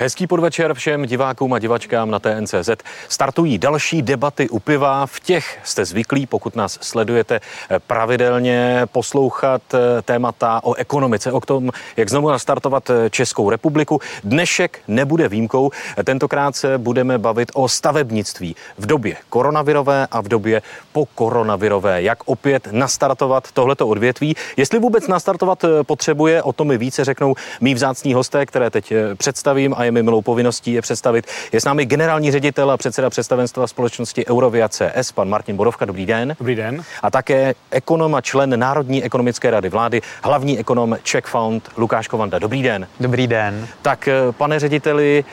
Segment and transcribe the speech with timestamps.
[0.00, 2.70] Hezký podvečer všem divákům a divačkám na TNCZ.
[3.08, 5.06] Startují další debaty u piva.
[5.06, 7.40] V těch jste zvyklí, pokud nás sledujete
[7.86, 14.00] pravidelně, poslouchat eh, témata o ekonomice, o tom, jak znovu nastartovat eh, Českou republiku.
[14.24, 15.70] Dnešek nebude výjimkou.
[16.04, 20.62] Tentokrát se budeme bavit o stavebnictví v době koronavirové a v době
[20.92, 22.02] po koronavirové.
[22.02, 24.34] Jak opět nastartovat tohleto odvětví.
[24.56, 28.92] Jestli vůbec nastartovat eh, potřebuje, o tom mi více řeknou mý vzácní hosté, které teď
[29.16, 31.26] představím a je mi milou povinností je představit.
[31.52, 35.84] Je s námi generální ředitel a předseda představenstva společnosti Eurovia CS, pan Martin Borovka.
[35.84, 36.36] Dobrý den.
[36.38, 36.82] Dobrý den.
[37.02, 42.38] A také ekonom a člen Národní ekonomické rady vlády, hlavní ekonom Czech Fund Lukáš Kovanda.
[42.38, 42.86] Dobrý den.
[43.00, 43.66] Dobrý den.
[43.82, 45.24] Tak, eh, pane řediteli,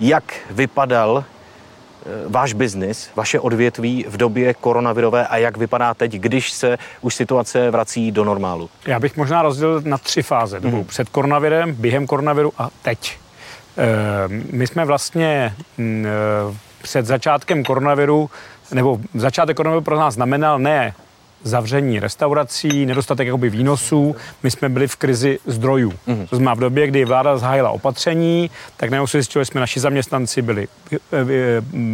[0.00, 6.52] jak vypadal eh, váš biznis, vaše odvětví v době koronavirové a jak vypadá teď, když
[6.52, 8.70] se už situace vrací do normálu?
[8.86, 10.60] Já bych možná rozdělil na tři fáze.
[10.60, 10.84] Mm-hmm.
[10.84, 13.23] Před koronavirem, během koronaviru a teď.
[13.78, 18.30] Eh, my jsme vlastně mm, eh, před začátkem koronaviru,
[18.72, 20.94] nebo začátek koronaviru pro nás znamenal ne
[21.44, 24.16] zavření restaurací, nedostatek jakoby výnosů.
[24.42, 25.92] My jsme byli v krizi zdrojů.
[26.08, 26.26] Mm-hmm.
[26.28, 29.80] To znamená v době, kdy vláda zahájila opatření, tak najednou se zjistilo, že jsme naši
[29.80, 30.68] zaměstnanci byli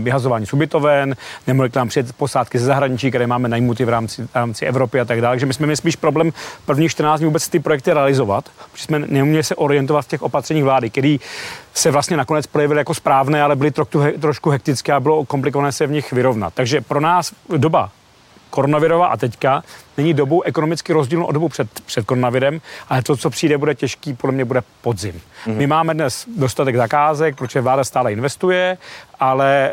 [0.02, 4.22] vyhazováni z ubytoven, nemohli k nám přijet posádky ze zahraničí, které máme najmuty v rámci,
[4.22, 5.32] v rámci Evropy a tak dále.
[5.32, 6.32] Takže my jsme měli spíš problém
[6.66, 10.64] prvních 14 dní vůbec ty projekty realizovat, protože jsme neuměli se orientovat v těch opatřeních
[10.64, 11.20] vlády, který
[11.74, 15.86] se vlastně nakonec projevily jako správné, ale byly trošku, trošku hektické a bylo komplikované se
[15.86, 16.54] v nich vyrovnat.
[16.54, 17.90] Takže pro nás doba
[18.50, 19.62] koronavirová a teďka
[20.00, 24.14] není dobou ekonomicky rozdílnou od dobu před, před koronavirem, ale to, co přijde, bude těžký,
[24.14, 25.14] podle mě bude podzim.
[25.14, 25.56] Mm-hmm.
[25.56, 28.78] My máme dnes dostatek zakázek, protože vláda stále investuje,
[29.20, 29.72] ale e,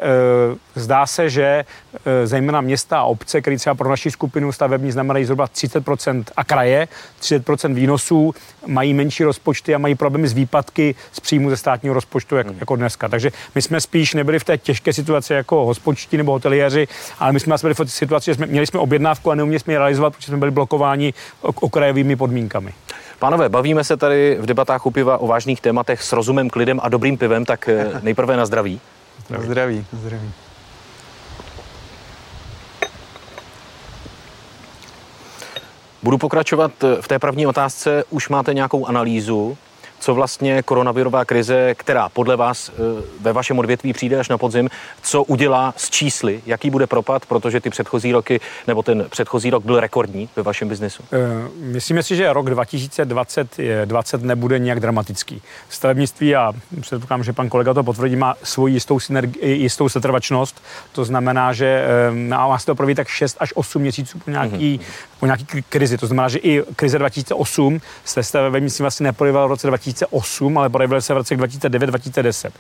[0.76, 1.66] zdá se, že
[2.06, 6.44] e, zejména města a obce, které třeba pro naši skupinu stavební znamenají zhruba 30% a
[6.44, 6.88] kraje,
[7.22, 8.36] 30% výnosů,
[8.68, 12.58] mají menší rozpočty a mají problémy s výpadky z příjmu ze státního rozpočtu jak, mm.
[12.60, 13.08] jako dneska.
[13.10, 16.88] Takže my jsme spíš nebyli v té těžké situaci jako hospodští nebo hoteliéři,
[17.20, 19.74] ale my jsme byli v té situaci, že jsme, měli jsme objednávku a neuměli jsme
[19.74, 22.74] ji realizovat, protože jsme byli blokováni okrajovými podmínkami.
[23.20, 26.90] Pánové, bavíme se tady v debatách u piva o vážných tématech s rozumem, klidem a
[26.90, 28.82] dobrým pivem, tak eh, nejprve na zdraví.
[29.30, 30.32] Na zdraví, na zdraví.
[36.04, 38.04] Budu pokračovat eh, v té první otázce.
[38.10, 39.58] Už máte nějakou analýzu
[40.00, 42.74] co vlastně koronavirová krize, která podle vás eh,
[43.22, 44.70] ve vašem odvětví přijde až na podzim,
[45.02, 49.66] co udělá s čísly, jaký bude propad, protože ty předchozí roky, nebo ten předchozí rok
[49.66, 51.04] byl rekordní ve vašem biznesu?
[51.12, 51.18] Eh,
[51.60, 55.42] myslíme si, že rok 2020 20 nebude nějak dramatický.
[55.70, 60.64] Stavebnictví, a předpokládám, že pan kolega to potvrdí, má svoji jistou, synergi, jistou setrvačnost.
[60.92, 64.80] To znamená, že eh, má se to proví tak 6 až 8 měsíců po nějaký,
[64.80, 65.18] mm-hmm.
[65.20, 65.98] po nějaký krizi.
[65.98, 70.70] To znamená, že i krize 2008 se stavebnictví vlastně neprojevila v roce 2000 2008, ale
[70.70, 72.52] projevily se v roce 2009-2010.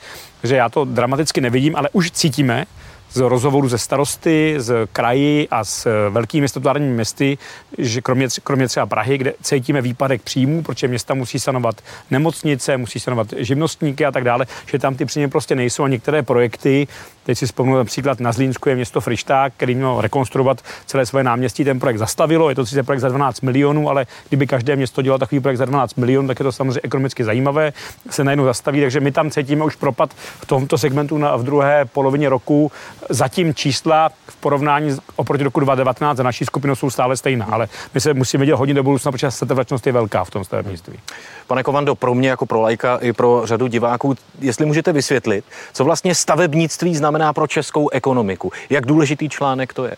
[0.41, 2.65] Takže já to dramaticky nevidím, ale už cítíme,
[3.11, 7.37] z rozhovoru ze starosty, z kraji a s velkými statutárními městy,
[7.77, 12.99] že kromě, kromě třeba Prahy, kde cítíme výpadek příjmů, protože města musí sanovat nemocnice, musí
[12.99, 16.87] sanovat živnostníky a tak dále, že tam ty příjmy prostě nejsou a některé projekty,
[17.27, 21.63] teď si vzpomínám například na Zlínsku je město Frišták, který měl rekonstruovat celé své náměstí,
[21.63, 25.19] ten projekt zastavilo, je to sice projekt za 12 milionů, ale kdyby každé město dělalo
[25.19, 27.73] takový projekt za 12 milionů, tak je to samozřejmě ekonomicky zajímavé,
[28.09, 31.85] se najednou zastaví, takže my tam cítíme už propad v tomto segmentu na, v druhé
[31.85, 32.71] polovině roku.
[33.09, 38.01] Zatím čísla v porovnání oproti roku 2019 za naší skupinu jsou stále stejná, ale my
[38.01, 40.99] se musíme dělat hodně do budoucna, protože setrvačnost je velká v tom stavebnictví.
[41.47, 45.83] Pane Kovando, pro mě jako pro lajka i pro řadu diváků, jestli můžete vysvětlit, co
[45.83, 49.95] vlastně stavebnictví znamená pro českou ekonomiku, jak důležitý článek to je?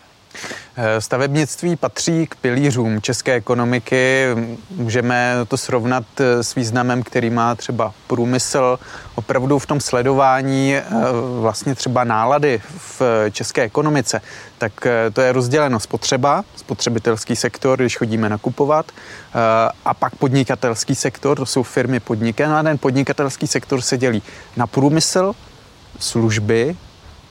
[0.76, 4.26] Eh, stavebnictví patří k pilířům české ekonomiky.
[4.70, 8.78] Můžeme to srovnat eh, s významem, který má třeba průmysl.
[9.14, 10.84] Opravdu v tom sledování eh,
[11.40, 14.20] vlastně třeba nálady v české ekonomice,
[14.58, 18.92] tak to je rozděleno spotřeba, spotřebitelský sektor, když chodíme nakupovat,
[19.84, 22.42] a pak podnikatelský sektor, to jsou firmy podniky.
[22.46, 24.22] No a ten podnikatelský sektor se dělí
[24.56, 25.32] na průmysl,
[25.98, 26.76] služby,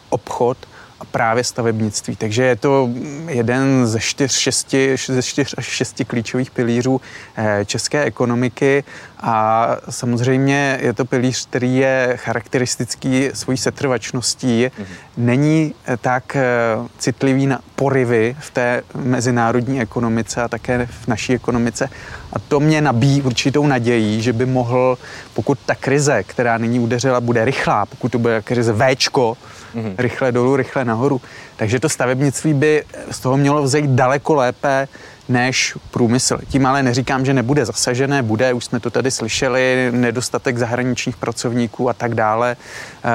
[0.09, 0.57] obchod
[0.99, 2.15] a právě stavebnictví.
[2.15, 2.89] Takže je to
[3.27, 7.01] jeden ze čtyř, šesti, ze čtyř až šesti klíčových pilířů
[7.37, 8.83] eh, české ekonomiky
[9.19, 14.65] a samozřejmě je to pilíř, který je charakteristický svojí setrvačností.
[14.65, 14.85] Mm-hmm.
[15.17, 16.43] Není eh, tak eh,
[16.97, 21.89] citlivý na porivy v té mezinárodní ekonomice a také v naší ekonomice.
[22.33, 24.97] A to mě nabíjí určitou nadějí, že by mohl,
[25.33, 29.37] pokud ta krize, která nyní udeřila, bude rychlá, pokud to bude krize Včko,
[29.75, 29.93] mm-hmm.
[29.97, 31.21] rychle dolů, rychle nahoru.
[31.55, 34.87] Takže to stavebnictví by z toho mělo vzejít daleko lépe
[35.29, 36.37] než průmysl.
[36.47, 41.89] Tím ale neříkám, že nebude zasažené, bude, už jsme to tady slyšeli, nedostatek zahraničních pracovníků
[41.89, 42.55] a tak dále,
[43.03, 43.09] eh,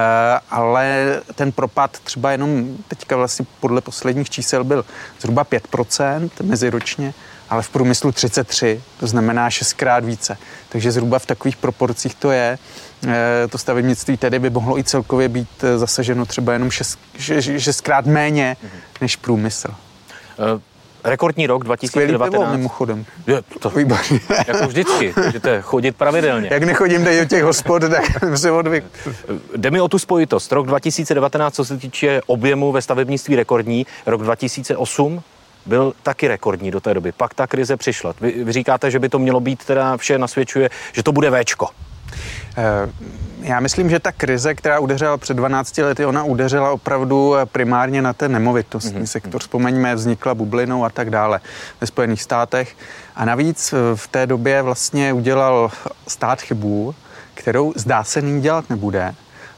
[0.50, 4.84] ale ten propad třeba jenom teďka vlastně podle posledních čísel byl
[5.20, 7.14] zhruba 5% meziročně,
[7.54, 10.36] ale v průmyslu 33, to znamená šestkrát více.
[10.68, 12.58] Takže zhruba v takových proporcích to je.
[13.06, 16.98] Eh, to stavebnictví tedy by mohlo i celkově být eh, zasaženo třeba jenom šest,
[17.58, 18.56] šestkrát méně
[19.00, 19.68] než průmysl.
[19.68, 20.60] Uh
[21.04, 22.26] rekordní rok 2019.
[22.26, 23.04] Skvělý pivo, mimochodem.
[23.26, 24.20] Je, to, Výborně.
[24.46, 26.48] Jako vždycky, můžete chodit pravidelně.
[26.52, 28.04] Jak nechodím do těch hospod, tak
[28.38, 28.84] se odvyk.
[29.56, 30.52] Jde mi o tu spojitost.
[30.52, 35.22] Rok 2019, co se týče objemu ve stavebnictví rekordní, rok 2008
[35.66, 37.12] byl taky rekordní do té doby.
[37.12, 38.14] Pak ta krize přišla.
[38.20, 41.68] Vy, vy říkáte, že by to mělo být, teda vše nasvědčuje, že to bude Včko.
[42.56, 42.90] Eh,
[43.40, 48.12] já myslím, že ta krize, která udeřila před 12 lety, ona udeřila opravdu primárně na
[48.12, 49.06] ten nemovitostní mm-hmm.
[49.06, 49.40] sektor.
[49.40, 51.40] Vzpomeňme, vznikla bublinou a tak dále
[51.80, 52.76] ve Spojených státech.
[53.16, 55.70] A navíc eh, v té době vlastně udělal
[56.08, 56.94] stát chybu,
[57.34, 59.14] kterou zdá se nyní dělat nebude.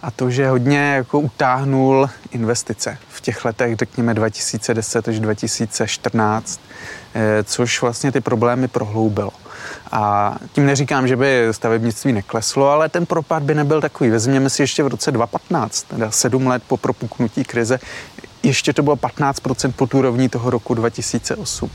[0.07, 6.61] A to, že hodně jako utáhnul investice v těch letech, řekněme 2010 až 2014,
[7.15, 9.31] eh, což vlastně ty problémy prohloubilo.
[9.93, 14.11] A tím neříkám, že by stavebnictví nekleslo, ale ten propad by nebyl takový.
[14.11, 17.79] Vezměme si ještě v roce 2015, teda sedm let po propuknutí krize,
[18.47, 21.71] ještě to bylo 15% pod úrovní toho roku 2008.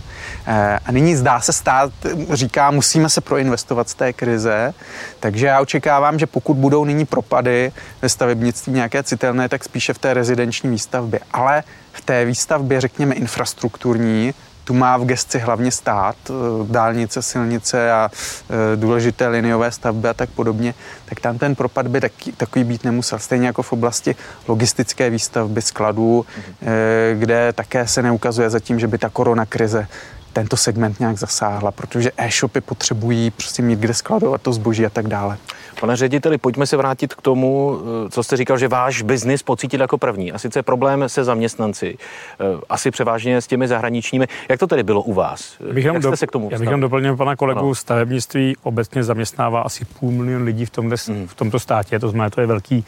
[0.48, 1.92] Eh, a nyní zdá se stát,
[2.30, 4.74] říká, musíme se proinvestovat z té krize,
[5.20, 7.72] takže já očekávám, že pokud budou nyní propady
[8.02, 11.20] ve stavebnictví nějaké citelné, tak spíše v té rezidenční výstavbě.
[11.32, 16.34] Ale v té výstavbě, řekněme, infrastrukturní, tu má v gesci hlavně stát, eh,
[16.72, 20.74] dálnice, silnice a eh, důležité liniové stavby a tak podobně,
[21.06, 23.20] tak tam ten propad by taky, takový být nemusel.
[23.20, 24.16] Stejně jako v oblasti
[24.48, 27.20] logistické výstavby skladů, mm-hmm.
[27.20, 29.88] kde také se neukazuje zatím, že by ta korona krize
[30.34, 35.08] tento segment nějak zasáhla, protože e-shopy potřebují prostě mít kde skladovat to zboží a tak
[35.08, 35.38] dále.
[35.80, 39.82] Pane řediteli, pojďme se vrátit k tomu, eh, co jste říkal, že váš biznis pocítil
[39.82, 40.32] jako první.
[40.32, 44.28] A sice problém se zaměstnanci, eh, asi převážně s těmi zahraničními.
[44.50, 45.56] Jak to tedy bylo u vás?
[45.74, 47.76] Bych Jak jste do, se k tomu Já bych jenom doplnil pana kolegu, ano.
[47.76, 51.28] stavebnictví obecně zaměstnává asi půl milion lidí v, tomhle, mm.
[51.28, 52.86] v tomto státě, to znamená, to je velký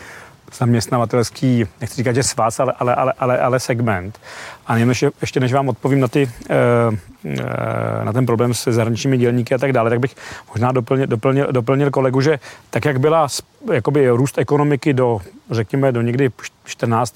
[0.58, 4.20] zaměstnavatelský, nechci říkat, že svaz, ale, ale, ale, ale, ale segment.
[4.68, 6.56] A nevím, ještě, ještě než vám odpovím na, ty, eh,
[7.26, 10.16] eh, na ten problém se zahraničními dělníky a tak dále, tak bych
[10.50, 12.40] možná doplnil, doplnil, doplnil kolegu, že
[12.70, 13.28] tak, jak byla
[13.74, 15.22] jakoby růst ekonomiky do,
[15.52, 16.30] řekněme, do někdy
[16.66, 17.16] 14.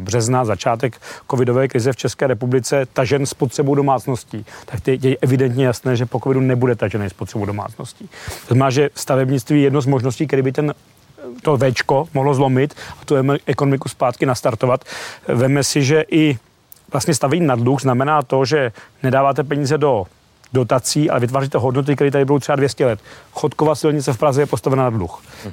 [0.00, 1.00] března, začátek
[1.30, 6.40] covidové krize v České republice, tažen spotřebu domácností, tak je evidentně jasné, že po covidu
[6.40, 8.08] nebude tažený spotřebu domácností.
[8.40, 10.74] To znamená, že stavebnictví je jedno z možností, který by ten
[11.42, 13.14] to Včko mohlo zlomit a tu
[13.46, 14.84] ekonomiku zpátky nastartovat.
[15.28, 16.38] Veme si, že i
[16.92, 18.72] vlastně stavění na dluh znamená to, že
[19.02, 20.06] nedáváte peníze do
[20.52, 23.00] dotací, ale vytváříte hodnoty, které tady budou třeba 200 let.
[23.32, 25.22] Chodková silnice v Praze je postavena na dluh.
[25.22, 25.52] Mm-hmm.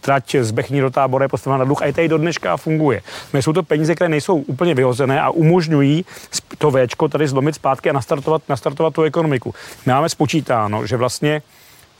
[0.00, 2.56] Trať z Bechní do tábora je postavena na dluh a i tady do dneška a
[2.56, 3.02] funguje.
[3.32, 6.04] My jsou to peníze, které nejsou úplně vyhozené a umožňují
[6.58, 9.54] to Včko tady zlomit zpátky a nastartovat, nastartovat tu ekonomiku.
[9.86, 11.42] My máme spočítáno, že vlastně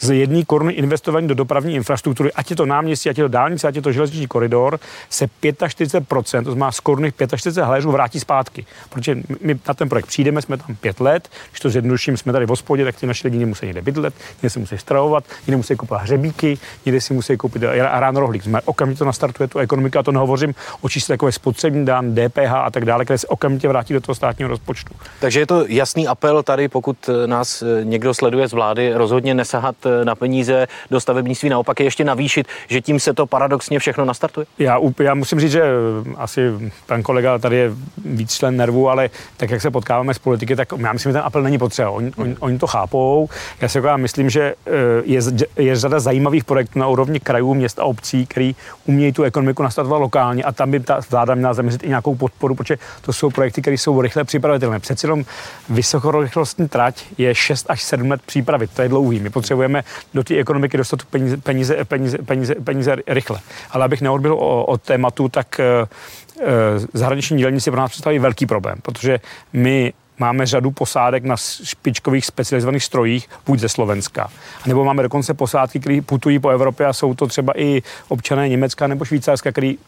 [0.00, 3.68] z jedné koruny investovaní do dopravní infrastruktury, ať je to náměstí, ať je to dálnice,
[3.68, 4.80] ať je to železniční koridor,
[5.10, 8.66] se 45%, to znamená z koruny 45 haléřů vrátí zpátky.
[8.90, 12.46] Protože my na ten projekt přijdeme, jsme tam pět let, když to zjednoduším, jsme tady
[12.46, 15.76] v hospodě, tak ty naši lidi nemusí někde bydlet, někde si musí stravovat, někde musí
[15.76, 18.42] koupit hřebíky, někde si musí koupit ráno rohlík.
[18.42, 22.52] Jsme okamžitě to nastartuje tu ekonomiku a to nehovořím o čísle jako spotřební dán, DPH
[22.52, 24.94] a tak dále, které se okamžitě vrátí do toho státního rozpočtu.
[25.20, 30.14] Takže je to jasný apel tady, pokud nás někdo sleduje z vlády, rozhodně nesahat na
[30.14, 34.46] peníze do stavebnictví, naopak je ještě navýšit, že tím se to paradoxně všechno nastartuje?
[34.58, 36.40] Já, já musím říct, že eh, asi
[36.86, 37.70] pan kolega tady je
[38.04, 41.22] víc člen nervů, ale tak, jak se potkáváme s politiky, tak já myslím, že ten
[41.24, 41.90] apel není potřeba.
[41.90, 43.28] Oni, oni, oni to chápou.
[43.60, 44.70] Já si jako myslím, že eh,
[45.04, 45.20] je,
[45.56, 50.00] je řada zajímavých projektů na úrovni krajů, měst a obcí, který umějí tu ekonomiku nastartovat
[50.00, 53.60] lokálně a tam by ta vláda měla zaměřit i nějakou podporu, protože to jsou projekty,
[53.60, 54.80] které jsou rychle připravitelné.
[54.80, 55.24] Přeci jenom
[55.68, 58.66] vysokorychlostní trať je 6 až 7 let přípravy.
[58.66, 59.20] To je dlouhý.
[59.20, 59.73] My potřebujeme
[60.14, 63.40] do té ekonomiky dostat peníze, peníze, peníze, peníze, peníze rychle.
[63.70, 64.34] Ale abych neodbil
[64.66, 66.46] od tématu, tak uh,
[66.94, 69.20] zahraniční dělníci pro nás představují velký problém, protože
[69.52, 74.30] my máme řadu posádek na špičkových specializovaných strojích, buď ze Slovenska.
[74.66, 78.86] Nebo máme dokonce posádky, které putují po Evropě a jsou to třeba i občané Německa
[78.86, 79.78] nebo Švýcarska, který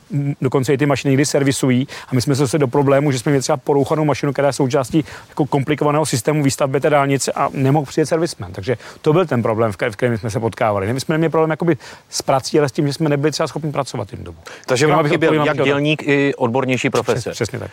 [0.40, 1.88] dokonce i ty mašiny někdy servisují.
[2.08, 4.52] A my jsme se dostali do problému, že jsme měli třeba porouchanou mašinu, která je
[4.52, 8.52] součástí jako komplikovaného systému výstavby té dálnice a nemohl přijet servismen.
[8.52, 10.92] Takže to byl ten problém, v kterém jsme se potkávali.
[10.92, 11.76] My jsme neměli problém jakoby
[12.10, 14.38] s prací, ale s tím, že jsme nebyli třeba schopni pracovat tím dobu.
[14.66, 17.32] Takže vám chyběl jak dělník i odbornější profesor.
[17.32, 17.70] Přesně, přesně tak.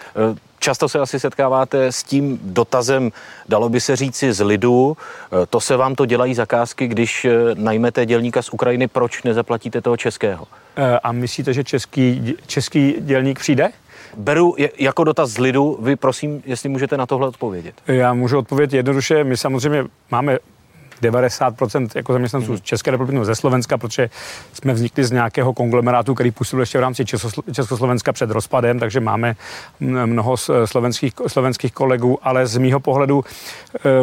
[0.64, 3.12] Často se asi setkáváte s tím dotazem,
[3.50, 7.32] dalo by se říci z lidu, eh, to se vám to dělají zakázky, když eh,
[7.54, 10.48] najmete dělníka z Ukrajiny, proč nezaplatíte toho českého?
[11.04, 13.70] A myslíte, že český, český dělník přijde?
[14.18, 17.76] Beru jako dotaz z lidu, vy prosím, jestli můžete na tohle odpovědět.
[17.88, 20.38] Já můžu odpovědět jednoduše, my samozřejmě máme
[21.12, 22.58] 90% jako zaměstnanců mm.
[22.58, 24.10] z České republiky ze Slovenska, protože
[24.54, 27.06] jsme vznikli z nějakého konglomerátu, který působil ještě v rámci
[27.52, 29.36] Československa před rozpadem, takže máme
[29.80, 33.24] mnoho slovenských, slovenských kolegů, ale z mýho pohledu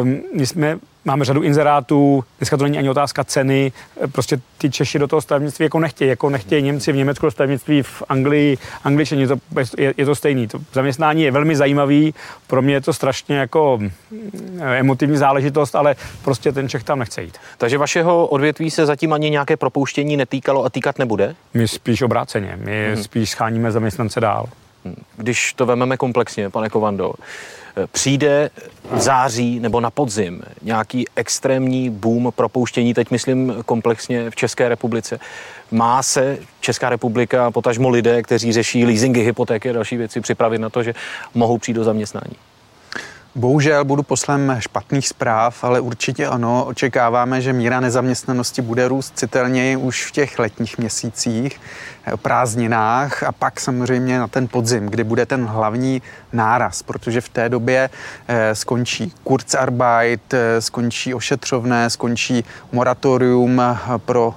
[0.01, 3.71] um, my jsme máme řadu inzerátů, dneska to není ani otázka ceny,
[4.11, 7.83] prostě ty Češi do toho stavebnictví jako nechtějí, jako nechtějí Němci v Německu do stavebnictví,
[7.83, 9.35] v Anglii, Angličani, to,
[9.77, 10.47] je, je to stejný.
[10.47, 12.13] To zaměstnání je velmi zajímavý,
[12.47, 13.91] pro mě je to strašně jako mm,
[14.61, 17.37] emotivní záležitost, ale prostě ten Čech tam nechce jít.
[17.57, 21.35] Takže vašeho odvětví se zatím ani nějaké propouštění netýkalo a týkat nebude?
[21.53, 23.03] My spíš obráceně, my hmm.
[23.03, 24.49] spíš scháníme zaměstnance dál.
[25.17, 27.13] Když to vememe komplexně, pane Kovando,
[27.91, 28.49] přijde
[28.91, 35.19] v září nebo na podzim nějaký extrémní boom propouštění, teď myslím komplexně v České republice.
[35.71, 40.69] Má se Česká republika, potažmo lidé, kteří řeší leasingy, hypotéky a další věci, připravit na
[40.69, 40.93] to, že
[41.33, 42.35] mohou přijít do zaměstnání?
[43.35, 46.65] Bohužel budu poslem špatných zpráv, ale určitě ano.
[46.65, 51.61] Očekáváme, že míra nezaměstnanosti bude růst citelněji už v těch letních měsících,
[52.05, 56.01] eh, prázdninách a pak samozřejmě na ten podzim, kdy bude ten hlavní
[56.33, 57.89] náraz, protože v té době
[58.27, 63.61] eh, skončí Kurzarbeit, eh, skončí ošetřovné, skončí moratorium
[63.97, 64.35] pro,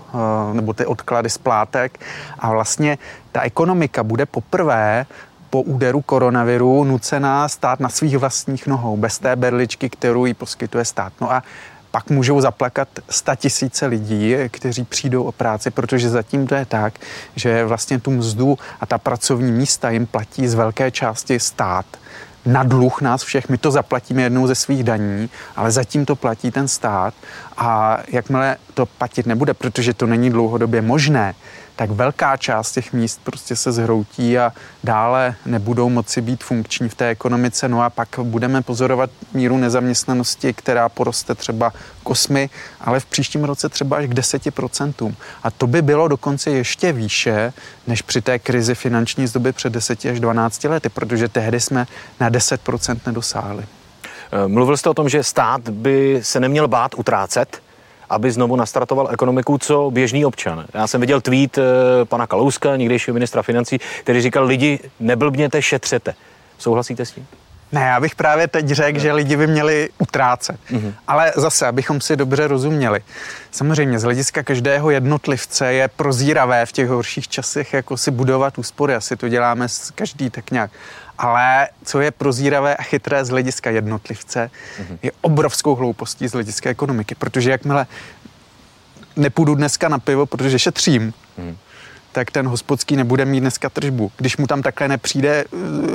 [0.53, 2.01] nebo ty odklady splátek
[2.39, 2.99] a vlastně
[3.33, 5.07] ta ekonomika bude poprvé
[5.55, 10.85] po úderu koronaviru nucená stát na svých vlastních nohou, bez té berličky, kterou jí poskytuje
[10.85, 11.13] stát.
[11.21, 11.43] No a
[11.91, 16.95] pak můžou zaplakat sta tisíce lidí, kteří přijdou o práci, protože zatím to je tak,
[17.37, 21.87] že vlastně tu mzdu a ta pracovní místa jim platí z velké části stát
[22.47, 23.49] na dluh nás všech.
[23.49, 27.15] My to zaplatíme jednou ze svých daní, ale zatím to platí ten stát
[27.57, 31.35] a jakmile to platit nebude, protože to není dlouhodobě možné,
[31.77, 34.53] tak velká část těch míst prostě se zhroutí a
[34.85, 37.69] dále nebudou moci být funkční v té ekonomice.
[37.69, 41.71] No a pak budeme pozorovat míru nezaměstnanosti, která poroste třeba
[42.03, 42.49] k 8,
[42.81, 45.15] ale v příštím roce třeba až k 10%.
[45.43, 47.53] A to by bylo dokonce ještě výše,
[47.87, 51.87] než při té krizi finanční z doby před 10 až 12 lety, protože tehdy jsme
[52.21, 53.65] na 10% nedosáhli.
[54.47, 57.63] Mluvil jste o tom, že stát by se neměl bát utrácet
[58.15, 60.65] aby znovu nastartoval ekonomiku, co běžný občan.
[60.75, 61.63] Já jsem viděl tweet eh,
[62.05, 66.15] pana Kalouska, někdejšího ministra financí, který říkal, lidi, neblbněte, šetřete.
[66.59, 67.27] Souhlasíte s tím?
[67.73, 70.57] Ne, já bych právě teď řekl, že lidi by měli utrácet.
[70.71, 70.93] Mm-hmm.
[71.07, 73.01] Ale zase, abychom si dobře rozuměli.
[73.51, 78.95] Samozřejmě z hlediska každého jednotlivce je prozíravé v těch horších časech jako si budovat úspory.
[78.95, 80.71] Asi to děláme každý tak nějak.
[81.19, 84.99] Ale co je prozíravé a chytré z hlediska jednotlivce, mm-hmm.
[85.03, 87.15] je obrovskou hloupostí z hlediska ekonomiky.
[87.15, 87.87] Protože jakmile
[89.17, 91.57] nepůjdu dneska na pivo, protože šetřím, mm
[92.15, 94.13] tak ten hospodský nebude mít dneska tržbu.
[94.17, 95.45] Když mu tam takhle nepřijde,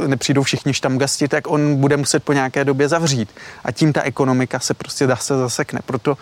[0.08, 3.30] nepřijdou všichni štamgasti, tak on bude muset po nějaké době zavřít.
[3.64, 5.80] A tím ta ekonomika se prostě dá se zasekne.
[5.86, 6.18] Proto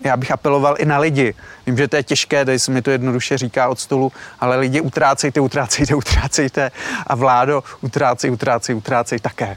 [0.00, 1.34] já bych apeloval i na lidi.
[1.66, 4.80] Vím, že to je těžké, tady se mi to jednoduše říká od stolu, ale lidi
[4.80, 6.70] utrácejte, utrácejte, utrácejte
[7.06, 9.56] a vládo utrácej, utrácej, utrácej také.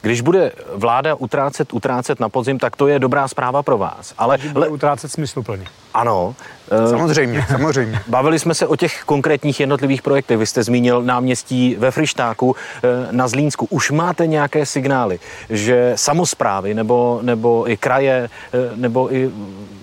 [0.00, 4.14] Když bude vláda utrácet, utrácet na podzim, tak to je dobrá zpráva pro vás.
[4.18, 4.68] Ale le...
[4.68, 5.66] utrácet smysluplně.
[5.94, 6.34] Ano.
[6.70, 8.00] Eh, samozřejmě, samozřejmě.
[8.08, 10.38] Bavili jsme se o těch konkrétních jednotlivých projektech.
[10.38, 13.66] Vy jste zmínil náměstí ve Frištáku eh, na Zlínsku.
[13.70, 15.20] Už máte nějaké signály,
[15.50, 19.30] že samozprávy nebo, nebo i kraje eh, nebo i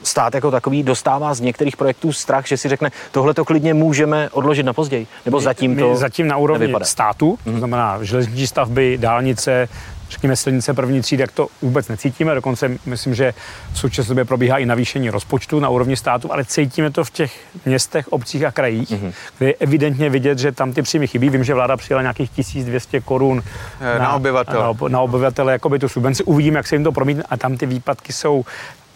[0.03, 4.29] stát jako takový dostává z některých projektů strach, že si řekne, tohle to klidně můžeme
[4.29, 5.07] odložit na později?
[5.25, 6.85] Nebo my, zatím to my zatím na úrovni nevypadá.
[6.85, 9.69] státu, to znamená železniční stavby, dálnice,
[10.09, 12.35] řekněme, silnice první třídy, jak to vůbec necítíme.
[12.35, 13.33] Dokonce myslím, že
[13.73, 17.39] v současné době probíhá i navýšení rozpočtu na úrovni státu, ale cítíme to v těch
[17.65, 19.13] městech, obcích a krajích, mm-hmm.
[19.37, 21.29] kde je evidentně vidět, že tam ty příjmy chybí.
[21.29, 23.43] Vím, že vláda přijela nějakých 1200 korun
[23.81, 24.63] na, na obyvatele.
[24.63, 26.23] Na, na obyvatele, jako by tu subvenci.
[26.23, 28.45] Uvidíme, jak se jim to promítne a tam ty výpadky jsou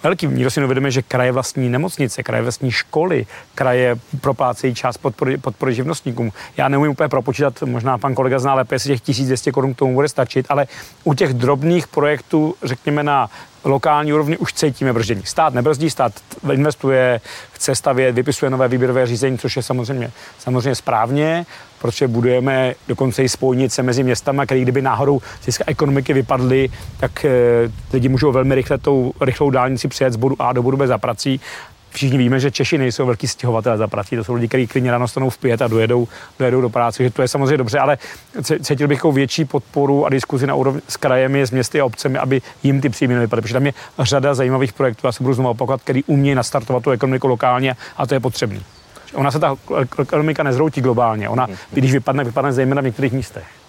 [0.04, 0.28] velký.
[0.28, 5.74] Nikdo si nevědomí, že kraje vlastní nemocnice, kraje vlastní školy, kraje proplácejí část podpory, podpory
[5.74, 6.32] živnostníkům.
[6.58, 9.94] Já neumím úplně propočítat, možná pan kolega zná lépe, jestli těch 1200 korun k tomu
[9.94, 10.68] bude stačit, ale
[11.04, 13.30] u těch drobných projektů, řekněme na
[13.64, 15.22] lokální úrovni už cítíme brždění.
[15.26, 16.14] Stát nebrzdí, stát
[16.54, 21.46] investuje, chce stavět, vypisuje nové výběrové řízení, což je samozřejmě, samozřejmě správně,
[21.80, 27.30] protože budujeme dokonce i spojnice mezi městama, které kdyby náhodou z ekonomiky vypadly, tak e,
[27.94, 30.98] lidi můžou velmi rychle tou rychlou dálnici přijet z bodu A do bodu B za
[30.98, 31.42] prací
[31.94, 35.08] všichni víme, že Češi nejsou velký stěhovatelé za prací, to jsou lidi, kteří klidně ráno
[35.08, 36.08] stanou v pět a dojedou,
[36.40, 37.98] dojedou do práce, že to je samozřejmě dobře, ale
[38.62, 42.42] cítil bych větší podporu a diskuzi na úrovni s krajemi, s městy a obcemi, aby
[42.64, 45.82] jim ty příjmy nevypadaly, protože tam je řada zajímavých projektů, já se budu znovu opakovat,
[45.82, 48.60] který umějí nastartovat tu ekonomiku lokálně a to je potřebné.
[49.14, 49.56] Ona se ta
[50.00, 53.63] ekonomika nezroutí globálně, ona, když vypadne, vypadne zejména v některých místech.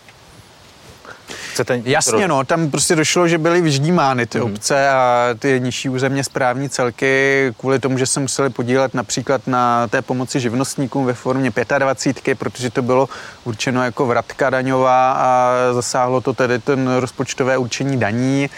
[1.54, 4.44] Chcete Jasně, no, tam prostě došlo, že byly vyždímány ty mm.
[4.44, 9.88] obce a ty nižší územně správní celky kvůli tomu, že se museli podílet například na
[9.88, 13.08] té pomoci živnostníkům ve formě 25, protože to bylo
[13.44, 18.44] určeno jako vratka daňová a zasáhlo to tedy ten rozpočtové určení daní.
[18.44, 18.50] E,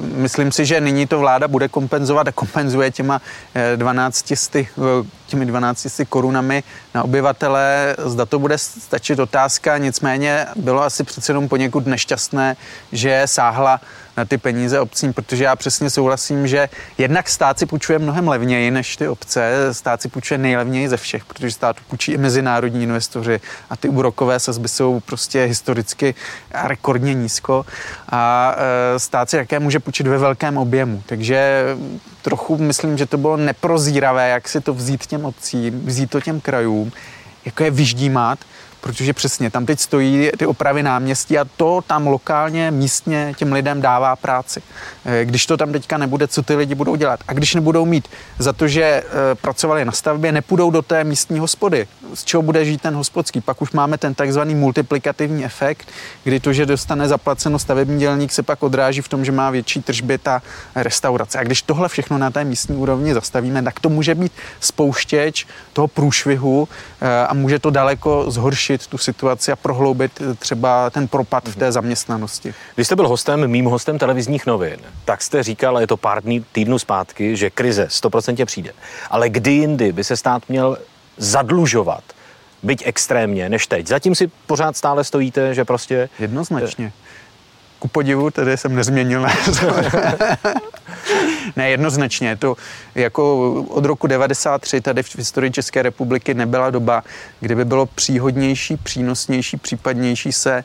[0.00, 3.20] myslím si, že nyní to vláda bude kompenzovat a kompenzuje těma
[3.76, 4.66] 12 eh,
[5.28, 6.62] těmi 12 korunami
[6.94, 7.96] na obyvatele.
[8.04, 12.56] Zda to bude stačit otázka, nicméně bylo asi přece jenom poněkud nešťastné,
[12.92, 13.80] že sáhla
[14.18, 16.68] na ty peníze obcím, protože já přesně souhlasím, že
[16.98, 21.24] jednak stát si půjčuje mnohem levněji než ty obce, stát si půjčuje nejlevněji ze všech,
[21.24, 23.40] protože stát půjčí i mezinárodní investoři
[23.70, 26.14] a ty úrokové sazby jsou prostě historicky
[26.54, 27.66] rekordně nízko
[28.08, 31.64] a e, stát si také může půjčit ve velkém objemu, takže
[32.22, 36.40] trochu myslím, že to bylo neprozíravé, jak si to vzít těm obcím, vzít to těm
[36.40, 36.92] krajům,
[37.44, 38.38] jako je vyždímat
[38.80, 43.80] protože přesně tam teď stojí ty opravy náměstí a to tam lokálně, místně těm lidem
[43.80, 44.62] dává práci.
[45.04, 47.20] Eh, když to tam teďka nebude, co ty lidi budou dělat?
[47.28, 48.08] A když nebudou mít
[48.38, 49.04] za to, že eh,
[49.34, 51.86] pracovali na stavbě, nepůjdou do té místní hospody.
[52.14, 53.40] Z čeho bude žít ten hospodský?
[53.40, 55.88] Pak už máme ten takzvaný multiplikativní efekt,
[56.24, 59.82] kdy to, že dostane zaplaceno stavební dělník, se pak odráží v tom, že má větší
[59.82, 60.42] tržby ta
[60.74, 61.38] restaurace.
[61.38, 65.88] A když tohle všechno na té místní úrovni zastavíme, tak to může být spouštěč toho
[65.88, 66.68] průšvihu
[67.00, 71.48] eh, a může to daleko zhoršit zhoršit tu situaci a prohloubit eh, třeba ten propad
[71.48, 72.54] v té zaměstnanosti.
[72.74, 76.22] Když jste byl hostem, mým hostem televizních novin, tak jste říkal, a je to pár
[76.22, 78.72] dní, týdnů zpátky, že krize 100% přijde.
[79.10, 80.78] Ale kdy jindy by se stát měl
[81.16, 82.04] zadlužovat,
[82.62, 83.86] byť extrémně, než teď?
[83.86, 86.08] Zatím si pořád stále stojíte, že prostě...
[86.18, 86.92] Jednoznačně.
[87.78, 89.84] Ku podivu, tedy jsem nezměnil názor.
[91.56, 92.36] ne, jednoznačně.
[92.36, 92.56] To
[92.94, 97.04] jako od roku 93 tady v historii České republiky nebyla doba,
[97.40, 100.64] kdy by bylo příhodnější, přínosnější, případnější se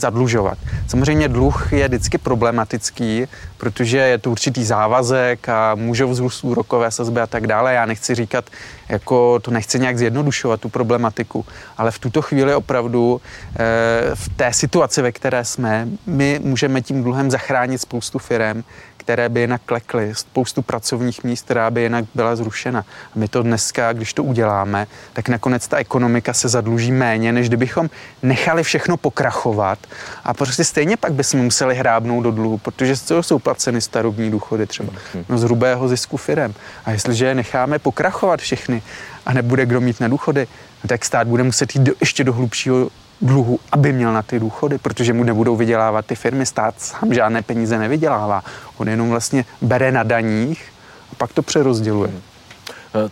[0.00, 0.58] zadlužovat.
[0.88, 7.20] Samozřejmě dluh je vždycky problematický, protože je to určitý závazek a můžou vzrůst úrokové sazby
[7.20, 7.74] a tak dále.
[7.74, 8.44] Já nechci říkat,
[8.88, 11.46] jako to nechci nějak zjednodušovat tu problematiku,
[11.78, 17.02] ale v tuto chvíli opravdu e, v té situaci, ve které jsme, my můžeme tím
[17.02, 18.62] dluhem zachránit spoustu firm,
[19.00, 22.80] které by jinak klekly, spoustu pracovních míst, která by jinak byla zrušena.
[22.80, 27.48] A my to dneska, když to uděláme, tak nakonec ta ekonomika se zadluží méně, než
[27.48, 27.90] kdybychom
[28.22, 29.78] nechali všechno pokrachovat
[30.24, 34.30] a prostě stejně pak bychom museli hrábnout do dluhu, protože z toho jsou placeny starobní
[34.30, 34.92] důchody třeba,
[35.28, 36.54] no z hrubého zisku firem.
[36.84, 38.82] A jestliže je necháme pokrachovat všechny
[39.26, 40.46] a nebude kdo mít na důchody,
[40.84, 42.90] no tak stát bude muset jít do, ještě do hlubšího
[43.22, 46.46] dluhu, aby měl na ty důchody, protože mu nebudou vydělávat ty firmy.
[46.46, 48.42] Stát sám žádné peníze nevydělává.
[48.76, 50.72] On jenom vlastně bere na daních
[51.12, 52.10] a pak to přerozděluje.
[52.10, 52.20] Hmm.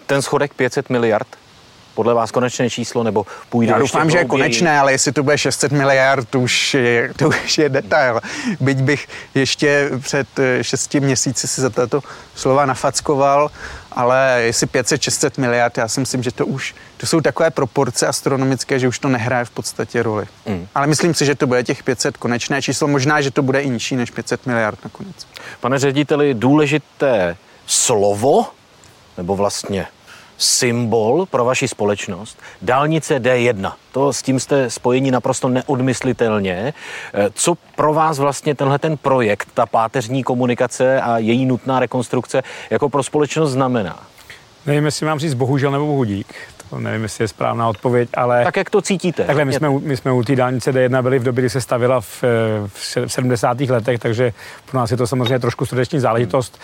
[0.06, 1.28] Ten schodek 500 miliard,
[1.98, 5.38] podle vás konečné číslo, nebo půjde Já doufám, že je konečné, ale jestli to bude
[5.38, 8.20] 600 miliard, to už je, to už je detail.
[8.60, 10.28] Byť bych ještě před
[10.62, 12.00] 6 eh, měsíci si za tato
[12.34, 13.50] slova nafackoval,
[13.92, 18.78] ale jestli 500-600 miliard, já si myslím, že to už to jsou takové proporce astronomické,
[18.78, 20.26] že už to nehraje v podstatě roli.
[20.46, 20.66] Mm.
[20.74, 23.70] Ale myslím si, že to bude těch 500 konečné číslo, možná, že to bude i
[23.70, 25.26] nižší než 500 miliard nakonec.
[25.60, 28.46] Pane řediteli, důležité slovo,
[29.16, 29.86] nebo vlastně
[30.38, 32.38] symbol pro vaši společnost.
[32.62, 33.72] Dálnice D1.
[33.92, 36.74] To s tím jste spojení naprosto neodmyslitelně.
[37.14, 42.42] Eh, co pro vás vlastně tenhle ten projekt, ta páteřní komunikace a její nutná rekonstrukce
[42.70, 44.06] jako pro společnost znamená?
[44.66, 46.34] Nevím, jestli mám říct bohužel nebo bohudík.
[46.70, 48.44] To nevím, jestli je správná odpověď, ale...
[48.44, 49.24] Tak jak to cítíte?
[49.24, 52.00] Takhle, my jsme, my jsme u té dálnice D1 byli v době, kdy se stavila
[52.00, 52.22] v,
[52.66, 53.60] v 70.
[53.60, 54.32] letech, takže
[54.70, 56.58] pro nás je to samozřejmě trošku srdeční záležitost.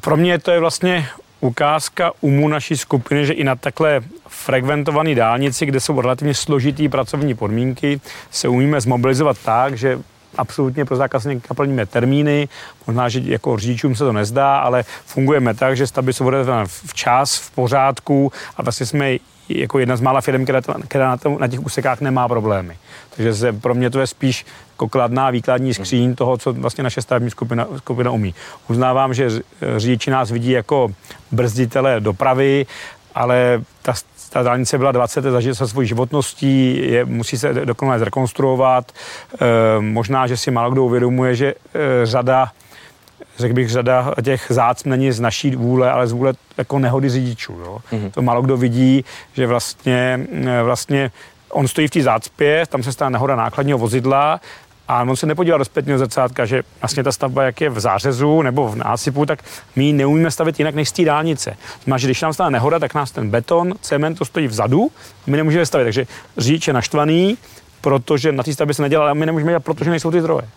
[0.00, 1.08] Pro mě to je vlastně
[1.40, 7.34] ukázka umu naší skupiny, že i na takhle frekventované dálnici, kde jsou relativně složitý pracovní
[7.34, 9.98] podmínky, se umíme zmobilizovat tak, že
[10.36, 12.48] absolutně pro zákazníka plníme termíny,
[12.86, 16.30] možná, že jako řidičům se to nezdá, ale fungujeme tak, že stavby jsou
[16.86, 19.16] včas, v pořádku a vlastně jsme
[19.48, 22.76] jako jedna z mála firm, která, která na, na těch úsekách nemá problémy.
[23.16, 24.46] Takže se, pro mě to je spíš
[24.76, 28.34] kladná výkladní skříň toho, co vlastně naše stavební skupina, skupina umí.
[28.68, 29.28] Uznávám, že
[29.76, 30.88] řidiči nás vidí jako
[31.32, 32.66] brzditele dopravy,
[33.14, 33.94] ale ta,
[34.30, 38.92] ta dálnice byla 20 let, zažil se svojí životností, je, musí se dokonale zrekonstruovat.
[38.92, 42.50] E, možná, že si málo kdo uvědomuje, že e, řada
[43.38, 47.52] řekl bych, řada těch zácp není z naší vůle, ale z vůle jako nehody řidičů.
[47.52, 47.78] Jo.
[47.92, 48.10] Mm-hmm.
[48.10, 51.10] To málo kdo vidí, že vlastně, e, vlastně
[51.50, 54.40] on stojí v té zácpě, tam se stane nehoda nákladního vozidla
[54.88, 58.42] a on se nepodívá do zpětného zrcátka, že vlastně ta stavba, jak je v zářezu
[58.42, 59.38] nebo v násypu, tak
[59.76, 61.56] my ji neumíme stavit jinak než z té dálnice.
[61.84, 64.90] Znamená, že když nám stane nehoda, tak nás ten beton, cement to stojí vzadu,
[65.26, 65.84] my nemůžeme stavit.
[65.84, 67.38] Takže řidič je naštvaný,
[67.80, 70.48] protože na té stavbě se nedělá, ale my nemůžeme dělat, protože nejsou ty zdroje.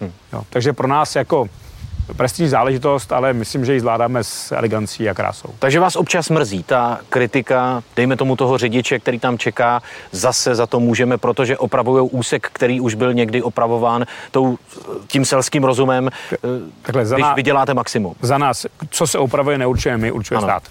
[0.00, 0.12] Hmm.
[0.32, 1.48] Jo, takže pro nás jako
[2.16, 5.48] prestižní záležitost, ale myslím, že ji zvládáme s elegancí a krásou.
[5.58, 10.66] Takže vás občas mrzí ta kritika, dejme tomu toho řidiče, který tam čeká, zase za
[10.66, 14.58] to můžeme, protože opravují úsek, který už byl někdy opravován tou,
[15.06, 16.10] tím selským rozumem,
[16.82, 17.34] Takhle, za když ná...
[17.34, 18.14] vyděláte maximum.
[18.22, 20.46] Za nás, co se opravuje, neurčujeme my, určuje ano.
[20.46, 20.62] stát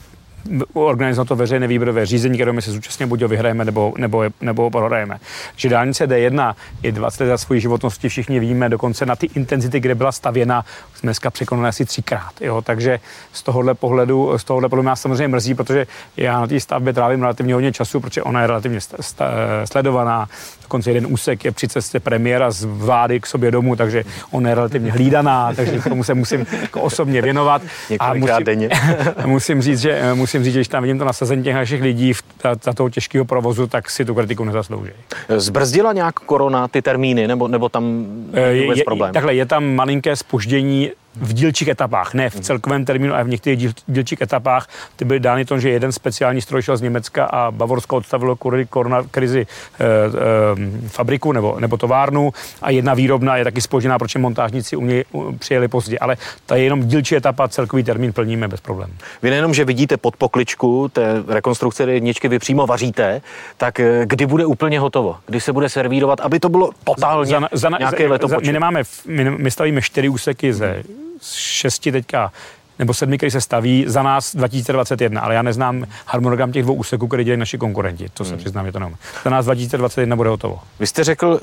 [0.73, 5.17] organizovat to veřejné výběrové řízení, které my se zúčastně buď vyhrajeme nebo, nebo, nebo prohrajeme.
[5.55, 9.79] Že dálnice D1 je 20 let za svoji životnosti, všichni víme, dokonce na ty intenzity,
[9.79, 12.41] kde byla stavěna, jsme dneska překonali asi třikrát.
[12.41, 12.61] Jo?
[12.61, 12.99] Takže
[13.33, 17.21] z tohohle pohledu, z tohohle pohledu nás samozřejmě mrzí, protože já na té stavbě trávím
[17.21, 19.25] relativně hodně času, protože ona je relativně st- st-
[19.65, 20.29] sledovaná.
[20.65, 24.55] Dokonce jeden úsek je při cestě premiéra z vlády k sobě domů, takže ona je
[24.55, 27.61] relativně hlídaná, takže tomu se musím jako osobně věnovat.
[27.99, 28.69] a musím, denně.
[29.25, 32.13] musím říct, že musím musím říct, že když tam vidím to nasazení těch našich lidí
[32.13, 34.91] v ta, ta toho těžkého provozu, tak si tu kritiku nezaslouží.
[35.37, 39.13] Zbrzdila nějak korona ty termíny, nebo, nebo tam je, vůbec problém?
[39.13, 43.59] Takhle, je tam malinké spoždění v dílčích etapách, ne v celkovém termínu, ale v některých
[43.59, 44.69] díl, dílčích etapách.
[44.95, 48.67] Ty byly dány to, že jeden speciální stroj šel z Německa a Bavorsko odstavilo kvůli
[49.11, 49.47] krizi
[49.79, 54.85] e, e, fabriku nebo, nebo továrnu a jedna výrobna je taky spožená, proč montážníci u
[54.85, 55.05] něj
[55.39, 55.99] přijeli pozdě.
[55.99, 58.93] Ale ta je jenom dílčí etapa, celkový termín plníme bez problémů.
[59.21, 63.21] Vy nejenom, že vidíte pod pokličku té rekonstrukce jedničky, vy přímo vaříte,
[63.57, 65.17] tak eh, kdy bude úplně hotovo?
[65.25, 68.83] Kdy se bude servírovat, aby to bylo totálně za, za, nějaké za, za, My nemáme,
[69.05, 70.83] my, my stavíme čtyři úseky ze
[71.25, 72.31] z šesti teďka
[72.79, 77.07] nebo sedmi, který se staví za nás 2021, ale já neznám harmonogram těch dvou úseků,
[77.07, 78.39] které dělají naši konkurenti, to se hmm.
[78.39, 78.97] přiznám, je to nevím.
[79.23, 80.59] Za nás 2021 bude hotovo.
[80.79, 81.39] Vy jste řekl uh,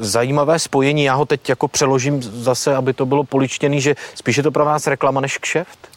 [0.00, 4.50] zajímavé spojení, já ho teď jako přeložím zase, aby to bylo poličtěný, že spíše to
[4.50, 5.88] pro vás reklama než kšeft?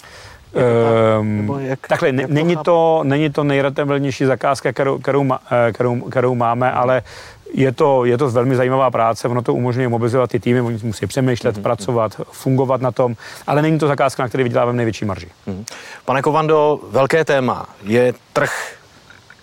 [1.20, 6.36] Um, jak, takhle, jak není, to, není to nejrentabilnější zakázka, kterou, kterou, eh, kterou, kterou
[6.36, 7.02] máme, ale
[7.54, 11.08] je to, je to velmi zajímavá práce, ono to umožňuje mobilizovat ty týmy, oni musí
[11.08, 11.62] přemýšlet, mm-hmm.
[11.62, 13.16] pracovat, fungovat na tom,
[13.48, 15.28] ale není to zakázka, na který vyděláváme největší marži.
[15.48, 15.66] Mm-hmm.
[16.06, 18.74] Pane Kovando, velké téma je trh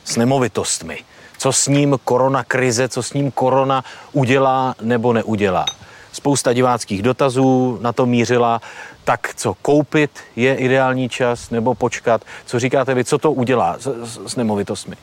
[0.05, 0.99] s nemovitostmi.
[1.39, 5.65] Co s ním korona krize, co s ním korona udělá nebo neudělá.
[6.13, 8.61] Spousta diváckých dotazů na to mířila
[9.09, 12.25] tak co koupit je ideální čas nebo počkat?
[12.47, 14.97] Co říkáte vy, co to udělá s, s, s nemovitostmi?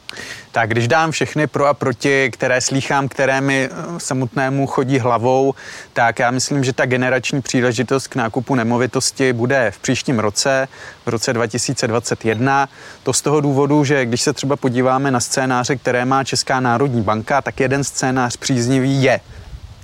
[0.51, 5.53] Tak když dám všechny pro a proti, které slýchám, které mi eh, samotnému chodí hlavou,
[5.93, 10.67] tak já myslím, že ta generační příležitost k nákupu nemovitosti bude v příštím roce,
[11.05, 12.69] v roce 2021.
[13.03, 17.01] To z toho důvodu, že když se třeba podíváme na scénáře, které má Česká národní
[17.01, 19.19] banka, tak jeden scénář příznivý je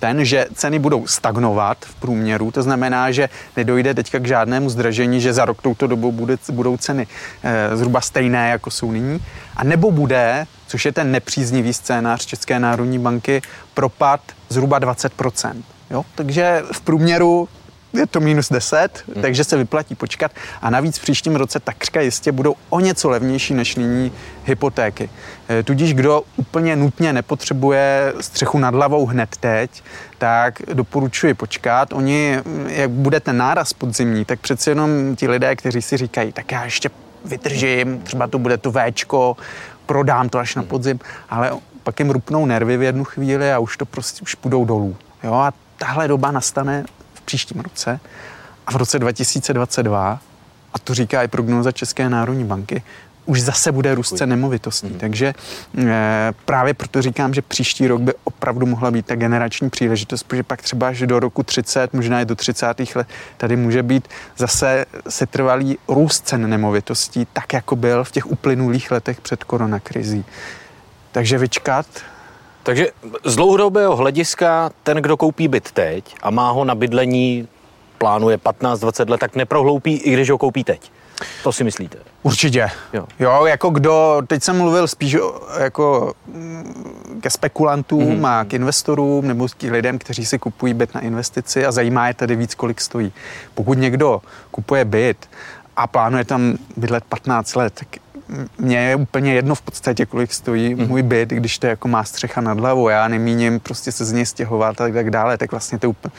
[0.02, 5.22] ten, že ceny budou stagnovat v průměru, to znamená, že nedojde teďka k žádnému zdražení,
[5.22, 7.08] že za rok touto dobou bude, budou ceny
[7.44, 9.20] e, zhruba stejné, jako jsou nyní,
[9.56, 13.42] a nebo bude, což je ten nepříznivý scénář České národní banky,
[13.74, 15.54] propad zhruba 20%.
[15.92, 16.06] Jo?
[16.16, 17.50] Takže v průměru
[17.93, 19.21] je to minus 10, hmm.
[19.21, 20.32] takže se vyplatí počkat.
[20.62, 24.12] A navíc v příštím roce takřka jistě budou o něco levnější než nyní
[24.45, 25.10] hypotéky.
[25.49, 29.84] E, tudíž kdo úplně nutně nepotřebuje střechu nad hlavou hned teď,
[30.17, 31.93] tak doporučuji počkat.
[31.93, 36.51] Oni, jak bude ten náraz podzimní, tak přeci jenom ti lidé, kteří si říkají, tak
[36.51, 36.89] já ještě
[37.25, 39.38] vydržím, třeba to bude to Včko,
[39.86, 40.99] prodám to až na podzim,
[41.30, 41.51] ale
[41.84, 44.95] pak jim rupnou nervy v jednu chvíli a už to prostě už půjdou dolů.
[45.23, 46.86] Jo, a tahle doba nastane
[47.25, 47.99] příštím roce
[48.67, 50.19] a v roce 2022,
[50.73, 52.84] a to říká i prognóza České národní banky,
[53.25, 54.88] už zase bude růst cen nemovitostí.
[54.88, 54.99] Mm.
[54.99, 55.34] Takže
[55.77, 60.43] e, právě proto říkám, že příští rok by opravdu mohla být ta generační příležitost, protože
[60.43, 62.95] pak třeba až do roku 30, možná i do 30.
[62.95, 63.07] let,
[63.38, 64.07] tady může být
[64.38, 70.25] zase setrvalý růst cen nemovitostí, tak jako byl v těch uplynulých letech před koronakrizí.
[71.12, 71.86] Takže vyčkat,
[72.63, 72.88] Takže
[73.24, 77.47] z dlouhodobého hlediska ten, kdo koupí byt teď a má ho na bydlení,
[77.97, 80.91] plánuje 15-20 let, tak neprohloupí, i když ho koupí teď.
[81.43, 81.97] To si myslíte?
[82.24, 82.69] Určitě.
[82.93, 83.06] Jo.
[83.19, 85.17] jo, jako kdo, teď jsem mluvil spíš
[85.60, 88.28] jako mm, ke spekulantům mm-hmm.
[88.28, 92.13] a k investorům nebo k lidem, kteří si kupují byt na investici a zajímá je
[92.13, 93.13] tedy víc, kolik stojí.
[93.56, 94.21] Pokud někdo
[94.52, 95.30] kupuje byt
[95.76, 97.88] a plánuje tam bydlet 15 let, tak
[98.58, 100.88] mně je úplně jedno v podstatě, kolik stojí mm.
[100.88, 104.26] můj byt, když to jako má střecha nad hlavou, já nemíním prostě se z něj
[104.26, 106.12] stěhovat a tak dále, tak vlastně to je úplně,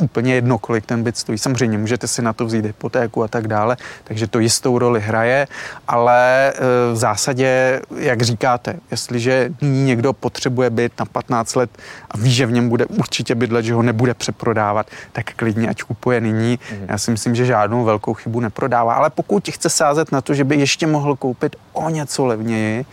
[0.00, 1.38] úplně jedno, kolik ten byt stojí.
[1.38, 5.46] Samozřejmě můžete si na to vzít hypotéku a tak dále, takže to jistou roli hraje,
[5.88, 6.52] ale e,
[6.92, 11.70] v zásadě, jak říkáte, jestliže nyní někdo potřebuje byt na 15 let
[12.10, 15.82] a ví, že v něm bude určitě bydlet, že ho nebude přeprodávat, tak klidně ať
[15.82, 16.58] kupuje nyní.
[16.72, 16.86] Mm.
[16.88, 20.44] Já si myslím, že žádnou velkou chybu neprodává, ale pokud chce sázet na to, že
[20.44, 22.84] by ještě mohl koupit o něco levněji,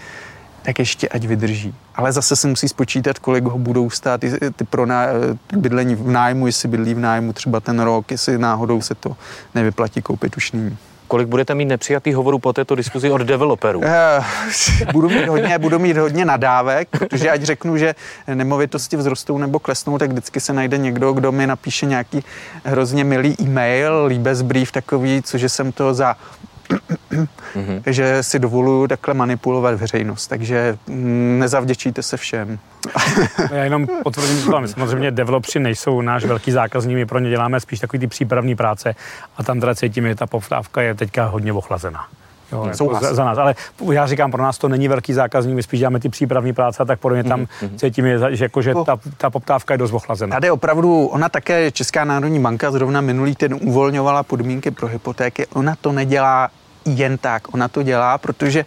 [0.61, 1.75] tak ještě ať vydrží.
[1.97, 5.05] Ale zase si musí spočítat, kolik ho budou stát ty, ty pro ná,
[5.47, 9.15] ty bydlení v nájmu, jestli bydlí v nájmu třeba ten rok, jestli náhodou se to
[9.55, 10.77] nevyplatí koupit už nyní.
[11.07, 13.81] Kolik budete mít nepřijatých hovorů po této diskuzi od developerů?
[13.83, 14.23] Eh,
[14.91, 17.95] budu mít hodně, budu mít hodně nadávek, protože ať řeknu, že
[18.33, 22.23] nemovitosti vzrostou nebo klesnou, tak vždycky se najde někdo, kdo mi napíše nějaký
[22.63, 26.15] hrozně milý e-mail, líbezbrief takový, cože jsem to za
[27.11, 27.81] mm-hmm.
[27.85, 30.27] že si dovoluju takhle manipulovat veřejnost.
[30.27, 32.59] Takže mm, nezavděčíte se všem.
[33.51, 37.79] Já jenom potvrdím, že samozřejmě developři nejsou náš velký zákazník, my pro ně děláme spíš
[37.79, 38.95] takový ty přípravní práce
[39.37, 42.07] a tam teda cítíme, že ta poptávka je teďka hodně ochlazená.
[42.51, 43.37] Jo, jako za, za, nás.
[43.37, 43.55] Ale
[43.91, 46.99] já říkám, pro nás to není velký zákazník, my spíš děláme ty přípravní práce, tak
[46.99, 47.75] podle mě tam mm-hmm.
[47.75, 50.35] cítíme, že, jako, že ta, ta poptávka je dost ochlazená.
[50.35, 55.75] Tady opravdu, ona také, Česká národní banka zrovna minulý týden uvolňovala podmínky pro hypotéky, ona
[55.81, 56.49] to nedělá
[56.87, 57.53] jen tak.
[57.53, 58.65] Ona to dělá, protože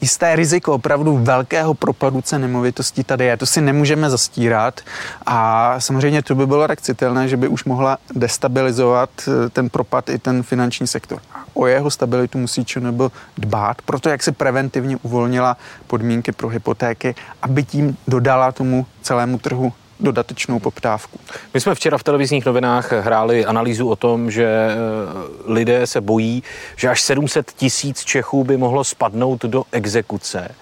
[0.00, 3.36] jisté riziko opravdu velkého propadu cen nemovitostí tady je.
[3.36, 4.80] To si nemůžeme zastírat
[5.26, 10.08] a samozřejmě to by bylo tak citelné, že by už mohla destabilizovat eh, ten propad
[10.08, 11.20] i ten finanční sektor.
[11.34, 17.14] A o jeho stabilitu musí nebo dbát, proto jak se preventivně uvolnila podmínky pro hypotéky,
[17.42, 21.18] aby tím dodala tomu celému trhu dodatečnou poptávku.
[21.54, 26.42] My jsme včera v televizních novinách hráli analýzu o tom, že eh, lidé se bojí,
[26.76, 30.54] že až 700 tisíc Čechů by mohlo spadnout do exekuce.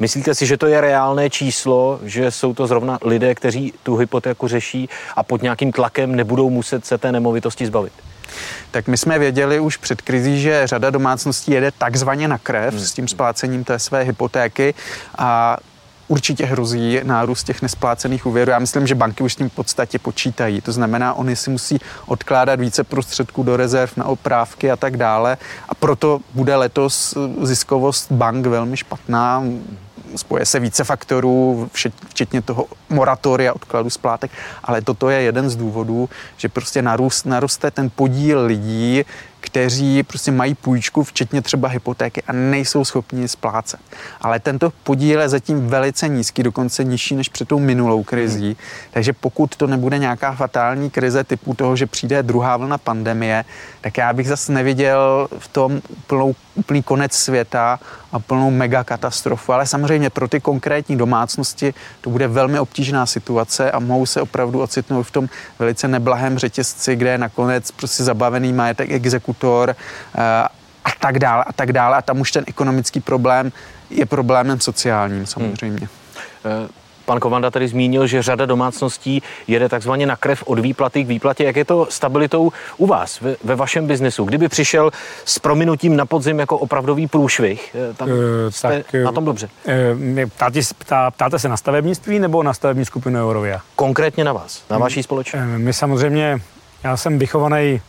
[0.00, 4.48] Myslíte si, že to je reálné číslo, že jsou to zrovna lidé, kteří tu hypotéku
[4.48, 7.92] řeší a pod nějakým tlakem nebudou muset se té nemovitosti zbavit?
[8.70, 12.82] Tak my jsme věděli už před krizí, že řada domácností jede takzvaně na krev hmm.
[12.82, 14.74] s tím splácením té své hypotéky
[15.18, 15.56] a
[16.12, 18.50] určitě hrozí nárůst těch nesplácených úvěrů.
[18.50, 20.60] Já myslím, že banky už s tím v podstatě počítají.
[20.60, 25.36] To znamená, oni si musí odkládat více prostředků do rezerv na oprávky a tak dále.
[25.68, 29.44] A proto bude letos ziskovost bank velmi špatná
[30.16, 31.70] spoje se více faktorů,
[32.08, 34.30] včetně toho moratoria, odkladu splátek,
[34.64, 39.04] ale toto je jeden z důvodů, že prostě narůst, naroste ten podíl lidí,
[39.42, 43.80] kteří prostě mají půjčku, včetně třeba hypotéky a nejsou schopni splácet.
[44.20, 48.46] Ale tento podíl je zatím velice nízký, dokonce nižší než před tou minulou krizí.
[48.46, 48.56] Hmm.
[48.90, 53.44] Takže pokud to nebude nějaká fatální krize typu toho, že přijde druhá vlna pandemie,
[53.80, 57.80] tak já bych zase neviděl v tom úplnou, úplný konec světa
[58.12, 59.52] a plnou mega katastrofu.
[59.52, 64.62] Ale samozřejmě pro ty konkrétní domácnosti to bude velmi obtížná situace a mohou se opravdu
[64.62, 69.76] ocitnout v tom velice neblahém řetězci, kde je nakonec prostě zabavený majetek exekutor
[70.14, 70.18] eh,
[70.84, 71.96] a tak dále a tak dále.
[71.96, 73.52] A tam už ten ekonomický problém
[73.90, 75.88] je problémem sociálním samozřejmě.
[76.44, 76.68] Hmm.
[77.04, 81.44] Pan Kovanda tady zmínil, že řada domácností jede takzvaně na krev od výplaty k výplatě.
[81.44, 84.24] Jak je to stabilitou u vás ve, ve vašem biznesu?
[84.24, 84.90] Kdyby přišel
[85.24, 88.14] s prominutím na podzim jako opravdový průšvih, eh, tam uh,
[88.48, 89.48] jste tak, na tom dobře?
[89.64, 93.60] Uh, ptáte, ptá, ptáte se na stavebnictví nebo na stavební skupinu Eurovia?
[93.76, 95.42] Konkrétně na vás, na vaší společnost.
[95.42, 96.40] Uh, my samozřejmě,
[96.84, 97.80] já jsem vychovaný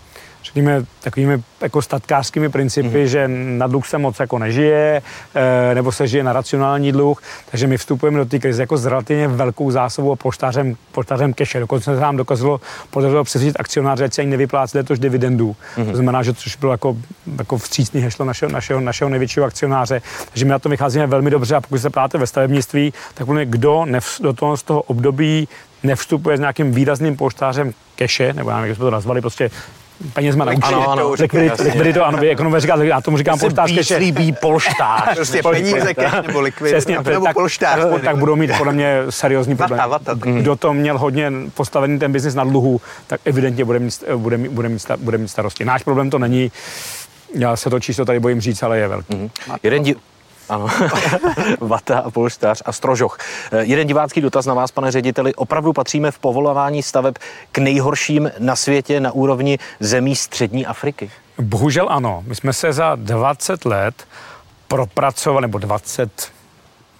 [0.43, 3.03] řekněme, takovými jako statkářskými principy, mm-hmm.
[3.03, 5.01] že na dluh se moc jako nežije,
[5.35, 8.85] e, nebo se žije na racionální dluh, takže my vstupujeme do té krize jako s
[8.85, 11.59] relativně velkou zásobou a poštářem, poštářem keše.
[11.59, 15.55] Dokonce se nám dokazalo, podařilo přesvědčit akcionáře, ať se ani nevyplácí letos dividendů.
[15.77, 15.89] Mm-hmm.
[15.89, 16.97] To znamená, že což bylo jako,
[17.37, 20.01] jako vstřícný hešlo našeho, našeho, našeho největšího akcionáře.
[20.29, 23.85] Takže my na to vycházíme velmi dobře a pokud se ptáte ve stavebnictví, tak kdo
[23.85, 25.47] nevz, do toho z toho období
[25.83, 29.49] nevstupuje s nějakým výrazným poštářem keše, nebo já nevím, jak jsme to nazvali, prostě
[30.13, 30.67] penězma na účtě.
[30.67, 33.71] Ano, ano, likviditu, ano, vy ekonomové říkáte, já tomu říkám polštář.
[33.87, 35.15] Slíbí polštář.
[35.15, 37.79] Prostě peníze cash nebo likvidita, Přesně, nebo tak, polštář.
[38.03, 39.81] Tak budou mít podle mě seriózní problém.
[40.15, 44.51] Kdo to měl hodně postavený ten biznis na dluhu, tak evidentně bude mít, bude mít,
[44.51, 45.65] bude mít, bude mít starosti.
[45.65, 46.51] Náš problém to není,
[47.35, 49.13] já se to číslo tady bojím říct, ale je velký.
[49.13, 49.57] Mm-hmm.
[49.63, 49.95] Jeden, di-
[50.49, 50.67] Ano,
[51.59, 53.17] vata a polštář a strožoch.
[53.51, 55.35] Eh, jeden divácký dotaz na vás, pane řediteli.
[55.35, 57.17] Opravdu patříme v povolování staveb
[57.51, 61.11] k nejhorším na světě na úrovni zemí střední Afriky?
[61.37, 62.23] Bohužel ano.
[62.27, 64.07] My jsme se za 20 let
[64.67, 66.31] propracovali, nebo 20,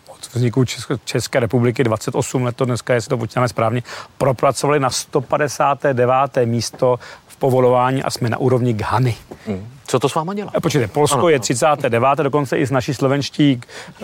[0.08, 3.84] od vzniku České, České republiky, 28 let to dneska, jestli to počítáme správně,
[4.18, 6.12] propracovali na 159.
[6.46, 9.16] místo v povolování a jsme na úrovni Ghany.
[9.48, 9.68] Hmm.
[9.94, 10.52] Co to s váma dělá?
[10.56, 12.10] Eh, počkejte, Polsko ano, je 39.
[12.24, 13.62] dokonce i z naší slovenští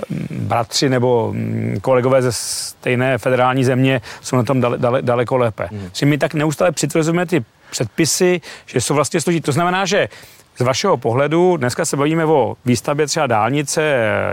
[0.09, 5.37] mm, bratři nebo mm, kolegové ze stejné federální země jsou na tom dale, dale, daleko
[5.37, 5.67] lépe.
[5.71, 5.89] Hmm.
[6.05, 9.45] my tak neustále přitvrzujeme ty předpisy, že jsou vlastně složitý.
[9.45, 10.09] To znamená, že
[10.57, 13.81] z vašeho pohledu, dneska se bavíme o výstavbě třeba dálnice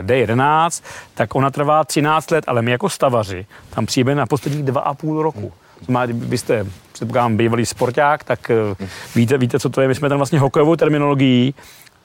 [0.03, 5.23] D11, tak ona trvá 13 let, ale my jako stavaři tam přijíme na posledních 2,5
[5.23, 5.53] roku.
[5.89, 9.89] Má, byste, předpokládám, bývalý sporták, tak eh, víte, víte, co to je.
[9.89, 11.55] My jsme tam vlastně hokejovou terminologií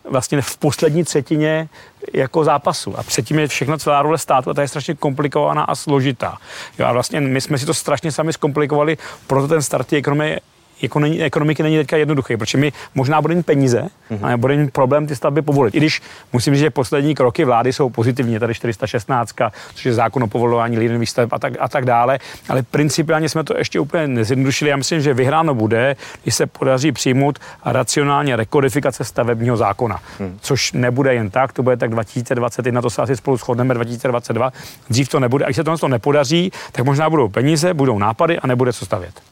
[0.10, 1.70] vlastně v poslední třetině
[2.14, 3.00] jako zápasu.
[3.00, 6.38] A předtím je všechno celá role státu a ta je strašně komplikovaná a složitá.
[6.80, 10.40] Jo, a vlastně my jsme si to strašně sami zkomplikovali, proto ten start ekonomie
[10.82, 14.20] jako není, ekonomiky není teďka jednoduchý, protože mi možná bude mít peníze, mm-hmm.
[14.22, 15.76] ale bude mít problém ty stavby povolit.
[15.76, 16.02] I když
[16.34, 19.36] musím říct, že poslední kroky vlády jsou pozitivní, tady 416,
[19.74, 23.44] což je zákon o povolování liniových staveb a tak, a tak dále, ale principiálně jsme
[23.44, 24.72] to ještě úplně nezjednodušili.
[24.72, 30.38] Já myslím, že vyhráno bude, když se podaří přijmout racionálně rekodifikace stavebního zákona, mm.
[30.42, 34.52] což nebude jen tak, to bude tak 2021, to se asi spolu shodneme 2022,
[34.90, 35.46] dřív to nebude.
[35.46, 39.31] A když se to nepodaří, tak možná budou peníze, budou nápady a nebude co stavět.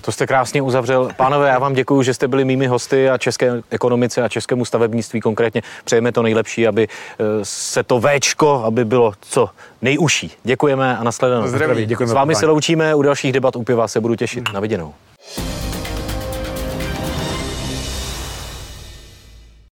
[0.00, 1.10] To jste krásně uzavřel.
[1.16, 5.20] Pánové, já vám děkuji, že jste byli mými hosty a české ekonomice a českému stavebnictví
[5.20, 5.62] konkrétně.
[5.84, 9.50] Přejeme to nejlepší, aby eh, se to Včko, aby bylo co
[9.82, 10.32] nejužší.
[10.44, 11.46] Děkujeme a nashledanou.
[11.46, 12.10] Zdraví, děkujeme.
[12.10, 14.52] S vámi se loučíme, u dalších debat u piva se budu těšit.
[14.52, 14.94] Na viděnou.